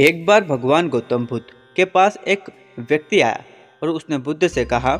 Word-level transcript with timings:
एक 0.00 0.24
बार 0.26 0.44
भगवान 0.44 0.88
गौतम 0.88 1.26
बुद्ध 1.26 1.44
के 1.76 1.84
पास 1.84 2.16
एक 2.28 2.44
व्यक्ति 2.80 3.20
आया 3.20 3.42
और 3.82 3.88
उसने 3.88 4.18
बुद्ध 4.18 4.46
से 4.46 4.64
कहा, 4.64 4.96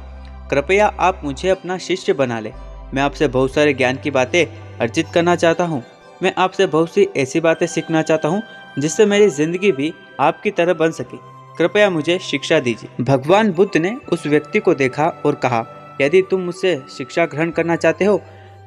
कृपया 0.50 0.86
आप 0.86 1.20
मुझे 1.24 1.48
अपना 1.48 1.78
शिष्य 1.78 2.12
बना 2.12 2.38
ले। 2.40 2.52
मैं 2.94 3.02
आपसे 3.02 3.28
बहुत 3.28 3.54
सारे 3.54 3.72
ज्ञान 3.74 3.96
की 3.96 4.10
बातें 4.10 4.44
अर्जित 4.78 5.06
करना 5.14 5.34
चाहता 5.36 5.64
हूँ। 5.64 5.82
मैं 6.22 6.32
आपसे 6.34 6.66
बहुत 6.66 6.92
सी 6.94 7.06
ऐसी 7.16 7.40
बातें 7.40 7.66
सीखना 7.66 8.02
चाहता 8.02 8.28
हूँ, 8.28 8.42
जिससे 8.78 9.06
मेरी 9.06 9.28
ज़िंदगी 9.30 9.72
भी 9.72 9.92
आपकी 10.20 10.50
तरह 10.50 10.74
बन 10.74 10.90
सके। 10.90 11.16
कृपया 11.58 11.90
मुझे 11.90 12.18
शिक्षा 12.20 12.60
दीजिए। 12.60 13.04
भगवान 13.04 13.52
बुद्ध 13.52 13.76
ने 13.76 13.94
उस 14.12 14.26
व्यक्ति 14.26 14.60
को 14.60 14.74
देखा 14.74 15.08
और 15.26 15.34
कहा, 15.36 15.64
यदि 16.00 16.22
तुम 16.30 16.40
मुझसे 16.42 16.76
शिक्षा 16.96 17.26
ग्रहण 17.26 17.50
करना 17.50 17.76
चाहते 17.76 18.04
हो, 18.04 18.16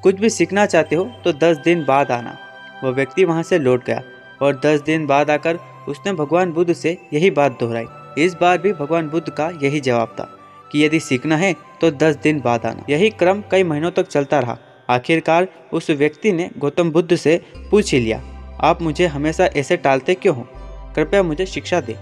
कुछ 0.03 0.19
भी 0.19 0.29
सीखना 0.31 0.65
चाहते 0.65 0.95
हो 0.95 1.09
तो 1.23 1.33
दस 1.35 1.57
दिन 1.63 1.85
बाद 1.85 2.11
आना। 2.11 2.37
वह 2.83 2.91
व्यक्ति 2.91 3.25
वहाँ 3.25 3.43
से 3.43 3.59
लौट 3.59 3.85
गया 3.85 4.03
और 4.41 4.59
दस 4.65 4.81
दिन 4.81 5.07
बाद 5.07 5.31
आकर 5.31 5.59
उसने 5.87 6.13
भगवान 6.13 6.51
बुद्ध 6.51 6.73
से 6.73 6.97
यही 7.13 7.29
बात 7.31 7.59
दोहराई। 7.59 7.85
इस 8.17 8.33
बार 8.33 8.57
भी 8.57 8.73
भगवान 8.73 9.09
बुद्ध 9.09 9.29
का 9.29 9.49
यही 9.63 9.79
जवाब 9.79 10.15
था 10.19 10.29
कि 10.71 10.83
यदि 10.85 10.99
सीखना 10.99 11.37
है 11.37 11.55
तो 11.81 11.91
दस 11.91 12.15
दिन 12.15 12.39
बाद 12.41 12.65
आना। 12.65 12.85
यही 12.89 13.09
क्रम 13.09 13.43
कई 13.51 13.63
महीनों 13.63 13.91
तक 13.91 14.07
चलता 14.07 14.39
रहा। 14.39 14.57
आखिरकार 14.89 15.47
उस 15.73 15.89
व्यक्ति 15.91 16.31
ने 16.31 16.49
गौतम 16.57 16.91
बुद्ध 16.91 17.15
से 17.15 17.41
पूछ 17.71 17.93
ही 17.93 17.99
लिया, 17.99 18.21
आप 18.61 18.81
मुझे 18.81 19.07
हमेशा 19.07 19.45
ऐसे 19.45 19.77
टालते 19.77 20.13
क्यों 20.15 20.35
हो? 20.35 20.47
कृपया 20.95 21.23
मुझे 21.23 21.45
शिक्षा 21.45 21.81
दे। 21.81 21.95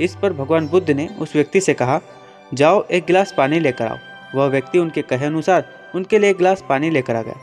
इस 0.00 0.16
पर 0.16 0.32
भगवान 0.32 0.66
बुद्ध 0.68 0.90
ने 0.90 1.08
उस 1.20 1.34
व्यक्ति 1.34 1.60
से 1.60 1.74
कहा, 1.74 2.00
जाओ, 2.54 2.82
एक 2.82 3.04
गिलास 3.06 3.34
पानी 3.36 3.60
लेकर 3.60 3.86
आओ। 3.86 3.96
वह 4.34 4.46
व्यक्ति 4.46 4.78
उनके 4.78 5.02
कहे 5.02 5.26
अनुसार 5.26 5.64
उनके 5.94 6.18
लिए 6.18 6.30
एक 6.30 6.36
गिलास 6.36 6.64
पानी 6.68 6.90
लेकर 6.90 7.16
आ 7.16 7.22
गया। 7.22 7.34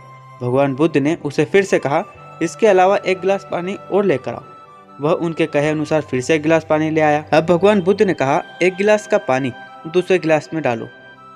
भगवान 0.42 0.76
बुद्ध 0.76 0.98
ने 0.98 1.18
उसे 1.26 1.46
फिर 1.46 1.64
से 1.64 1.80
कहा, 1.80 2.04
इसके 2.42 2.68
अलावा 2.68 2.98
एक 2.98 3.20
गिलास 3.20 3.48
पानी 3.52 3.74
और 3.74 4.06
लेकर 4.06 4.34
आओ। 4.34 4.44
वह 5.00 5.12
उनके 5.14 5.46
कहे 5.46 5.70
अनुसार 5.70 6.02
फिर 6.02 6.22
से 6.22 6.36
एक 6.36 6.42
गिलास 6.44 6.66
पानी 6.70 6.90
ले 6.90 7.02
आया। 7.02 7.24
अब 7.34 7.46
भगवान 7.46 7.82
बुद्ध 7.82 8.02
ने 8.02 8.14
कहा, 8.14 8.42
एक 8.64 8.76
गिलास 8.76 9.08
का 9.08 9.18
पानी 9.20 9.52
दूसरे 9.88 10.18
गिलास 10.20 10.50
में 10.54 10.62
डालो। 10.64 10.88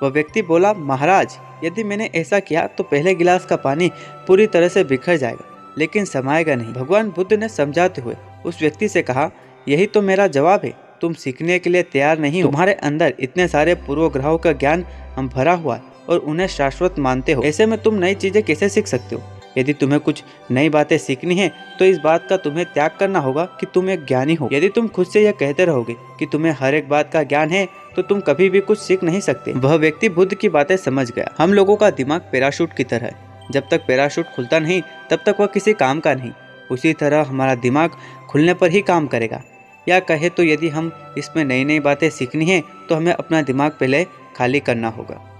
वह 0.01 0.09
व्यक्ति 0.09 0.41
बोला, 0.41 0.73
महाराज, 0.73 1.37
यदि 1.63 1.83
मैंने 1.83 2.09
ऐसा 2.15 2.39
किया 2.41 2.65
तो 2.67 2.83
पहले 2.83 3.13
गिलास 3.15 3.45
का 3.45 3.55
पानी 3.57 3.91
पूरी 4.27 4.47
तरह 4.47 4.67
से 4.67 4.83
बिखर 4.83 5.17
जाएगा, 5.17 5.73
लेकिन 5.77 6.05
समाएगा 6.05 6.55
नहीं। 6.55 6.73
भगवान 6.73 7.09
बुद्ध 7.09 7.33
ने 7.33 7.47
समझाते 7.49 8.01
हुए 8.01 8.15
उस 8.45 8.61
व्यक्ति 8.61 8.87
से 8.87 9.01
कहा, 9.01 9.29
यही 9.67 9.85
तो 9.85 10.01
मेरा 10.01 10.27
जवाब 10.29 10.61
है। 10.63 10.73
तुम 11.01 11.13
सीखने 11.15 11.57
के 11.59 11.69
लिए 11.69 11.83
तैयार 11.83 12.19
नहीं 12.19 12.41
हो। 12.43 12.49
तुम्हारे 12.49 12.73
अंदर 12.81 13.13
इतने 13.19 13.47
सारे 13.47 13.75
पूर्व 13.77 14.07
ग्रहों 14.09 14.37
का 14.37 14.51
ज्ञान 14.53 14.85
हम 15.15 15.29
भरा 15.29 15.53
हुआ 15.53 15.75
है 15.75 15.81
और 16.09 16.17
उन्हें 16.19 16.47
शाश्वत 16.47 16.99
मानते 16.99 17.31
हो। 17.31 17.43
ऐसे 17.43 17.65
में 17.65 17.81
तुम 17.81 17.95
नई 17.95 18.15
चीज़ें 18.15 18.41
कैसे 18.43 18.69
सीख 18.69 18.87
सकते 18.87 19.15
हो? 19.15 19.21
यदि 19.57 19.73
तुम्हें 19.73 19.99
कुछ 19.99 20.23
नई 20.51 20.69
बातें 20.69 20.97
सीखनी 20.97 21.35
है 21.35 21.51
तो 21.79 21.85
इस 21.85 21.97
बात 21.97 22.27
का 22.29 22.37
तुम्हें 22.37 22.65
त्याग 22.65 22.91
करना 22.99 23.19
होगा 23.19 23.45
कि 23.59 23.65
तुम 23.65 23.89
एक 23.89 24.05
ज्ञानी 24.05 24.33
हो। 24.33 24.49
यदि 24.53 24.69
तुम 24.69 24.87
खुद 24.87 25.07
से 25.07 25.23
यह 25.23 25.31
कहते 25.31 25.65
रहोगे 25.65 25.95
कि 26.19 26.25
तुम्हें 26.25 26.55
हर 26.59 26.75
एक 26.75 26.89
बात 26.89 27.11
का 27.13 27.23
ज्ञान 27.23 27.49
है 27.49 27.67
तो 27.95 28.01
तुम 28.01 28.19
कभी 28.19 28.49
भी 28.49 28.59
कुछ 28.59 28.79
सीख 28.79 29.03
नहीं 29.03 29.19
सकते। 29.19 29.53
वह 29.53 29.75
व्यक्ति 29.75 30.09
बुद्ध 30.09 30.33
की 30.35 30.49
बातें 30.49 30.75
समझ 30.77 31.09
गया। 31.11 31.33
हम 31.37 31.53
लोगों 31.53 31.75
का 31.75 31.89
दिमाग 31.89 32.21
पैराशूट 32.31 32.73
की 32.73 32.83
तरह 32.83 33.05
है। 33.05 33.49
जब 33.51 33.67
तक 33.71 33.85
पैराशूट 33.87 34.25
खुलता 34.25 34.59
नहीं, 34.59 34.81
तब 35.09 35.23
तक 35.25 35.35
वह 35.39 35.45
किसी 35.45 35.73
काम 35.73 35.99
का 35.99 36.13
नहीं। 36.13 36.31
उसी 36.71 36.93
तरह 36.93 37.21
हमारा 37.21 37.55
दिमाग 37.55 37.91
खुलने 38.29 38.53
पर 38.53 38.71
ही 38.71 38.81
काम 38.81 39.07
करेगा। 39.07 39.41
या 39.87 39.99
कहे 39.99 40.29
तो 40.29 40.43
यदि 40.43 40.69
हम 40.69 40.91
इसमें 41.17 41.43
नई 41.45 41.63
नई 41.63 41.79
बातें 41.79 42.09
सीखनी 42.09 42.45
है 42.45 42.61
तो 42.89 42.95
हमें 42.95 43.11
अपना 43.13 43.41
दिमाग 43.41 43.71
पहले 43.71 44.03
खाली 44.35 44.59
करना 44.59 44.89
होगा। 44.89 45.30